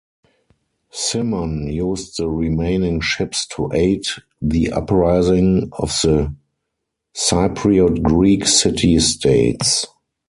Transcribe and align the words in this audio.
Cimon 0.91 1.71
used 1.71 2.17
the 2.17 2.27
remaining 2.27 3.01
ships 3.01 3.45
to 3.49 3.69
aid 3.71 4.03
the 4.41 4.71
uprising 4.71 5.69
of 5.73 5.89
the 6.01 6.33
Cypriot 7.15 8.01
Greek 8.01 8.47
city-states. 8.47 9.85